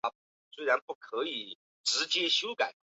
[0.03, 0.15] 发生事故
[1.21, 2.55] 的是一列属于。